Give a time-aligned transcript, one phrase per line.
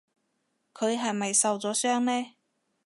[0.73, 2.33] 佢係咪受咗傷呢？